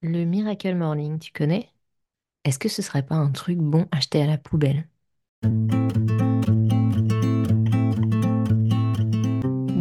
[0.00, 1.68] Le Miracle Morning, tu connais?
[2.44, 4.88] Est-ce que ce serait pas un truc bon acheté à la poubelle?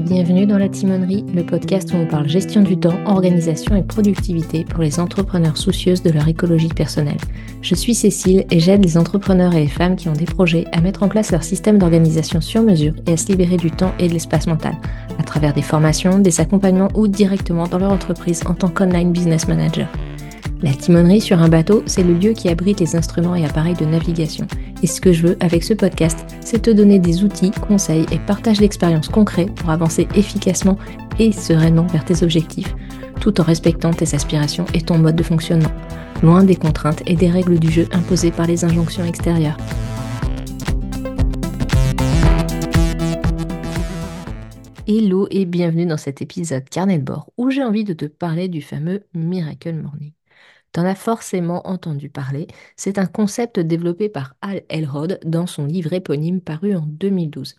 [0.05, 4.63] Bienvenue dans la Timonerie, le podcast où on parle gestion du temps, organisation et productivité
[4.63, 7.17] pour les entrepreneurs soucieuses de leur écologie personnelle.
[7.63, 10.79] Je suis Cécile et j'aide les entrepreneurs et les femmes qui ont des projets à
[10.79, 14.07] mettre en place leur système d'organisation sur mesure et à se libérer du temps et
[14.07, 14.75] de l'espace mental,
[15.17, 19.47] à travers des formations, des accompagnements ou directement dans leur entreprise en tant qu'online business
[19.47, 19.87] manager.
[20.61, 23.85] La timonerie sur un bateau, c'est le lieu qui abrite les instruments et appareils de
[23.85, 24.47] navigation.
[24.81, 28.19] Et ce que je veux avec ce podcast, c'est te donner des outils, conseils et
[28.19, 30.77] partage d'expériences concrets pour avancer efficacement
[31.19, 32.73] et sereinement vers tes objectifs,
[33.19, 35.71] tout en respectant tes aspirations et ton mode de fonctionnement,
[36.23, 39.57] loin des contraintes et des règles du jeu imposées par les injonctions extérieures.
[44.87, 48.47] Hello et bienvenue dans cet épisode carnet de bord où j'ai envie de te parler
[48.47, 50.14] du fameux Miracle Morning.
[50.75, 52.47] T'en as forcément entendu parler.
[52.75, 57.55] C'est un concept développé par Al Elrod dans son livre éponyme paru en 2012.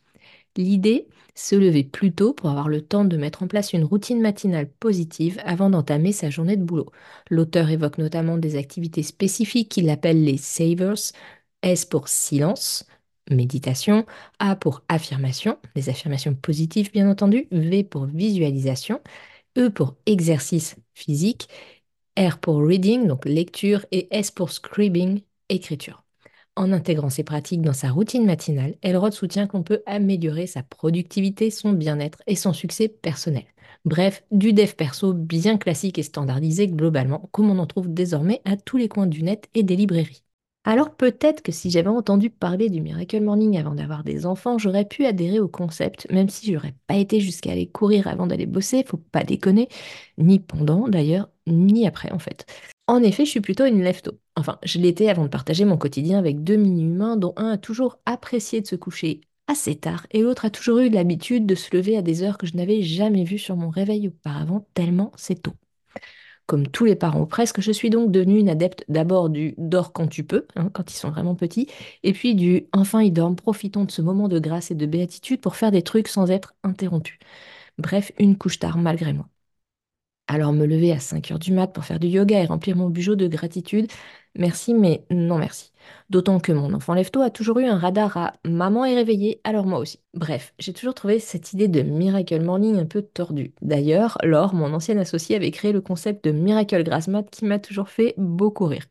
[0.59, 4.21] L'idée, se lever plus tôt pour avoir le temps de mettre en place une routine
[4.21, 6.91] matinale positive avant d'entamer sa journée de boulot.
[7.31, 11.13] L'auteur évoque notamment des activités spécifiques qu'il appelle les savers,
[11.63, 12.85] S pour silence,
[13.31, 14.05] méditation,
[14.41, 19.01] A pour affirmation, des affirmations positives bien entendu, V pour visualisation,
[19.57, 21.49] E pour exercice physique
[22.19, 26.05] R pour reading, donc lecture, et S pour scribing, écriture.
[26.57, 31.51] En intégrant ces pratiques dans sa routine matinale, Elrod soutient qu'on peut améliorer sa productivité,
[31.51, 33.45] son bien-être et son succès personnel.
[33.85, 38.57] Bref, du dev perso bien classique et standardisé globalement, comme on en trouve désormais à
[38.57, 40.23] tous les coins du net et des librairies.
[40.65, 44.85] Alors peut-être que si j'avais entendu parler du Miracle Morning avant d'avoir des enfants, j'aurais
[44.85, 48.83] pu adhérer au concept, même si j'aurais pas été jusqu'à aller courir avant d'aller bosser,
[48.85, 49.69] faut pas déconner,
[50.19, 52.47] ni pendant d'ailleurs, ni après en fait.
[52.87, 54.19] En effet, je suis plutôt une lève-tôt.
[54.37, 57.99] Enfin, je l'étais avant de partager mon quotidien avec deux mini-humains dont un a toujours
[58.07, 61.97] apprécié de se coucher assez tard et l'autre a toujours eu l'habitude de se lever
[61.97, 65.55] à des heures que je n'avais jamais vues sur mon réveil auparavant, tellement c'est tôt.
[66.47, 69.93] Comme tous les parents ou presque, je suis donc devenue une adepte d'abord du dors
[69.93, 71.67] quand tu peux, hein, quand ils sont vraiment petits,
[72.05, 75.41] et puis du enfin ils dorment, profitons de ce moment de grâce et de béatitude
[75.41, 77.19] pour faire des trucs sans être interrompus.
[77.79, 79.29] Bref, une couche tard malgré moi.
[80.29, 82.91] Alors me lever à 5 heures du mat pour faire du yoga et remplir mon
[82.91, 83.87] bugeot de gratitude,
[84.37, 85.73] merci mais non merci.
[86.11, 89.67] D'autant que mon enfant lève a toujours eu un radar à maman est réveillée, alors
[89.67, 90.01] moi aussi.
[90.15, 93.55] Bref, j'ai toujours trouvé cette idée de Miracle Morning un peu tordue.
[93.63, 97.61] D'ailleurs, Laure, mon ancienne associée, avait créé le concept de Miracle Grass Mat qui m'a
[97.61, 98.87] toujours fait beaucoup rire.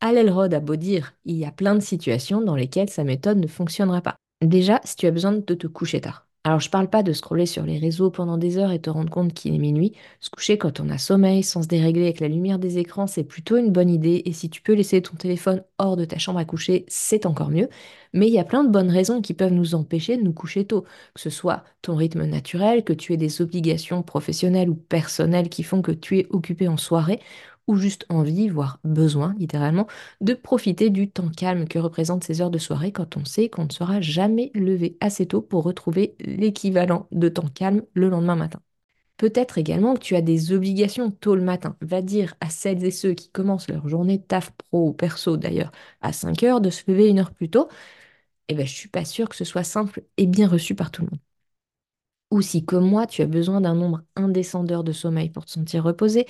[0.00, 3.38] Al Elrod a beau dire, il y a plein de situations dans lesquelles sa méthode
[3.38, 4.16] ne fonctionnera pas.
[4.42, 6.26] Déjà, si tu as besoin de te coucher tard.
[6.46, 9.08] Alors, je parle pas de scroller sur les réseaux pendant des heures et te rendre
[9.08, 9.94] compte qu'il est minuit.
[10.20, 13.24] Se coucher quand on a sommeil, sans se dérégler avec la lumière des écrans, c'est
[13.24, 14.20] plutôt une bonne idée.
[14.26, 17.48] Et si tu peux laisser ton téléphone hors de ta chambre à coucher, c'est encore
[17.48, 17.70] mieux.
[18.12, 20.66] Mais il y a plein de bonnes raisons qui peuvent nous empêcher de nous coucher
[20.66, 20.82] tôt.
[21.14, 25.62] Que ce soit ton rythme naturel, que tu aies des obligations professionnelles ou personnelles qui
[25.62, 27.20] font que tu es occupé en soirée,
[27.66, 29.86] ou juste envie, voire besoin littéralement,
[30.20, 33.64] de profiter du temps calme que représentent ces heures de soirée quand on sait qu'on
[33.66, 38.60] ne sera jamais levé assez tôt pour retrouver l'équivalent de temps calme le lendemain matin.
[39.16, 41.76] Peut-être également que tu as des obligations tôt le matin.
[41.82, 45.72] Va dire à celles et ceux qui commencent leur journée taf pro ou perso d'ailleurs
[46.02, 47.68] à 5 heures de se lever une heure plus tôt.
[48.48, 51.02] Eh ben, je suis pas sûre que ce soit simple et bien reçu par tout
[51.02, 51.20] le monde.
[52.30, 55.84] Ou si, comme moi, tu as besoin d'un nombre indécent de sommeil pour te sentir
[55.84, 56.26] reposé,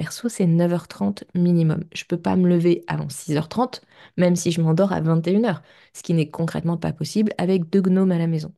[0.00, 1.84] Perso, c'est 9h30 minimum.
[1.92, 3.82] Je peux pas me lever avant 6h30,
[4.16, 5.62] même si je m'endors à 21h,
[5.92, 8.54] ce qui n'est concrètement pas possible avec deux gnomes à la maison.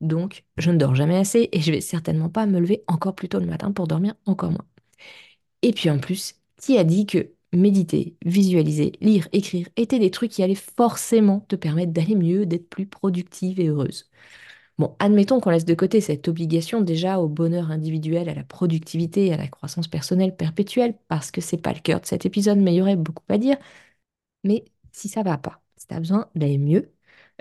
[0.00, 3.28] Donc, je ne dors jamais assez et je vais certainement pas me lever encore plus
[3.28, 4.66] tôt le matin pour dormir encore moins.
[5.62, 10.32] Et puis en plus, qui a dit que méditer, visualiser, lire, écrire étaient des trucs
[10.32, 14.10] qui allaient forcément te permettre d'aller mieux, d'être plus productive et heureuse?
[14.78, 19.32] Bon, admettons qu'on laisse de côté cette obligation déjà au bonheur individuel, à la productivité
[19.32, 22.72] à la croissance personnelle perpétuelle, parce que c'est pas le cœur de cet épisode, mais
[22.74, 23.56] il y aurait beaucoup à dire.
[24.44, 26.92] Mais si ça va pas, si tu as besoin d'aller mieux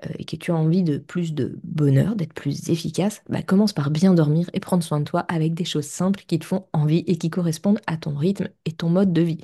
[0.05, 3.73] euh, et que tu as envie de plus de bonheur, d'être plus efficace, bah commence
[3.73, 6.67] par bien dormir et prendre soin de toi avec des choses simples qui te font
[6.73, 9.41] envie et qui correspondent à ton rythme et ton mode de vie.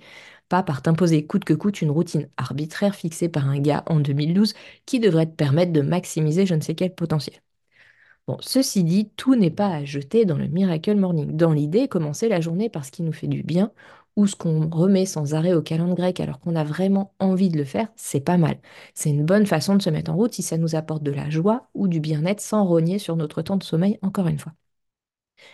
[0.50, 4.54] Pas par t'imposer coûte que coûte une routine arbitraire fixée par un gars en 2012
[4.88, 7.36] qui devrait te permettre de maximiser je ne sais quel potentiel.
[8.28, 11.36] Bon, ceci dit, tout n'est pas à jeter dans le Miracle Morning.
[11.36, 13.72] Dans l'idée, commencer la journée par ce qui nous fait du bien
[14.16, 17.58] ou ce qu'on remet sans arrêt au calendrier grec alors qu'on a vraiment envie de
[17.58, 18.58] le faire, c'est pas mal.
[18.94, 21.30] C'est une bonne façon de se mettre en route si ça nous apporte de la
[21.30, 24.54] joie ou du bien-être sans rogner sur notre temps de sommeil, encore une fois.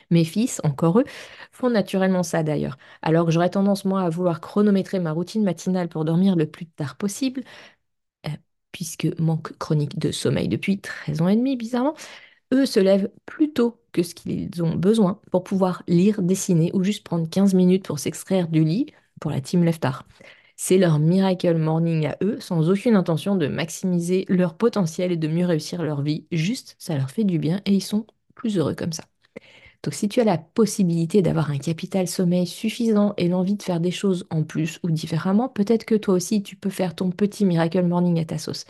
[0.10, 1.04] Mes fils, encore eux,
[1.52, 2.78] font naturellement ça d'ailleurs.
[3.02, 6.66] Alors que j'aurais tendance, moi, à vouloir chronométrer ma routine matinale pour dormir le plus
[6.68, 7.44] tard possible,
[8.28, 8.32] euh,
[8.72, 11.96] puisque manque chronique de sommeil depuis 13 ans et demi, bizarrement,
[12.54, 16.84] eux se lèvent plus tôt que ce qu'ils ont besoin pour pouvoir lire, dessiner ou
[16.84, 18.88] juste prendre 15 minutes pour s'extraire du lit
[19.20, 20.08] pour la team Leftar.
[20.56, 25.28] C'est leur miracle morning à eux, sans aucune intention de maximiser leur potentiel et de
[25.28, 26.26] mieux réussir leur vie.
[26.32, 28.06] Juste, ça leur fait du bien et ils sont
[28.36, 29.04] plus heureux comme ça.
[29.84, 33.80] Donc si tu as la possibilité d'avoir un capital sommeil suffisant et l'envie de faire
[33.80, 37.46] des choses en plus ou différemment, peut-être que toi aussi tu peux faire ton petit
[37.46, 38.66] miracle morning à ta sauce.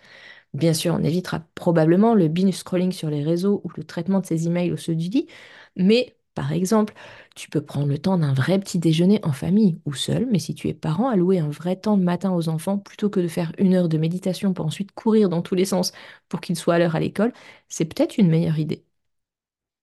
[0.53, 4.25] Bien sûr, on évitera probablement le binge scrolling sur les réseaux ou le traitement de
[4.25, 5.27] ses emails au saut du lit,
[5.75, 6.93] mais par exemple,
[7.35, 10.55] tu peux prendre le temps d'un vrai petit déjeuner en famille ou seul, mais si
[10.55, 13.51] tu es parent, allouer un vrai temps le matin aux enfants plutôt que de faire
[13.59, 15.91] une heure de méditation pour ensuite courir dans tous les sens
[16.29, 17.33] pour qu'ils soient à l'heure à l'école,
[17.67, 18.83] c'est peut-être une meilleure idée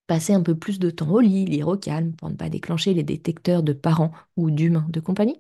[0.09, 2.93] passer un peu plus de temps au lit, lire au calme pour ne pas déclencher
[2.95, 5.39] les détecteurs de parents ou d'humains de compagnie.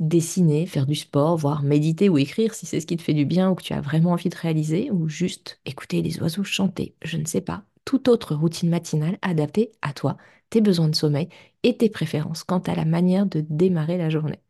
[0.00, 3.24] Dessiner, faire du sport, voire méditer ou écrire si c'est ce qui te fait du
[3.26, 6.94] bien ou que tu as vraiment envie de réaliser, ou juste écouter les oiseaux chanter,
[7.02, 7.64] je ne sais pas.
[7.84, 10.16] Toute autre routine matinale adaptée à toi,
[10.50, 11.28] tes besoins de sommeil
[11.64, 14.40] et tes préférences quant à la manière de démarrer la journée.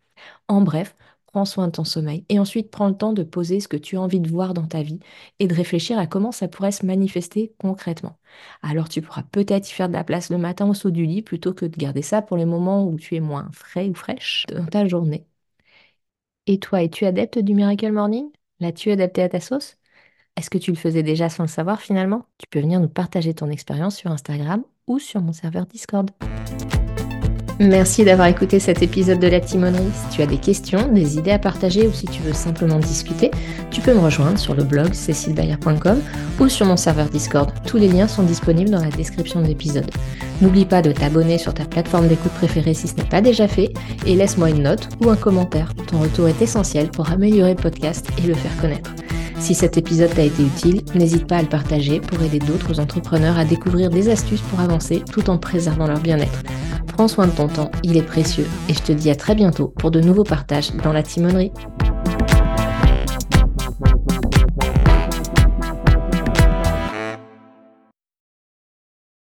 [0.49, 0.97] En bref,
[1.27, 3.97] prends soin de ton sommeil et ensuite prends le temps de poser ce que tu
[3.97, 5.01] as envie de voir dans ta vie
[5.41, 8.19] et de réfléchir à comment ça pourrait se manifester concrètement.
[8.63, 11.23] Alors tu pourras peut-être y faire de la place le matin au saut du lit
[11.23, 14.47] plutôt que de garder ça pour les moments où tu es moins frais ou fraîche
[14.55, 15.27] dans ta journée.
[16.51, 18.31] Et toi, es-tu adepte du Miracle Morning?
[18.59, 19.77] L'as-tu adapté à ta sauce?
[20.35, 22.25] Est-ce que tu le faisais déjà sans le savoir finalement?
[22.39, 26.11] Tu peux venir nous partager ton expérience sur Instagram ou sur mon serveur Discord.
[27.61, 29.91] Merci d'avoir écouté cet épisode de La Timonerie.
[29.93, 33.33] Si tu as des questions, des idées à partager ou si tu veux simplement discuter,
[33.73, 36.01] tu peux me rejoindre sur le blog cécilebayer.com
[36.39, 37.51] ou sur mon serveur Discord.
[37.67, 39.91] Tous les liens sont disponibles dans la description de l'épisode.
[40.41, 43.73] N'oublie pas de t'abonner sur ta plateforme d'écoute préférée si ce n'est pas déjà fait
[44.07, 45.73] et laisse-moi une note ou un commentaire.
[45.89, 48.95] Ton retour est essentiel pour améliorer le podcast et le faire connaître.
[49.41, 53.39] Si cet épisode t'a été utile, n'hésite pas à le partager pour aider d'autres entrepreneurs
[53.39, 56.45] à découvrir des astuces pour avancer tout en préservant leur bien-être.
[56.99, 59.69] Prends soin de ton temps, il est précieux, et je te dis à très bientôt
[59.79, 61.53] pour de nouveaux partages dans la timonerie.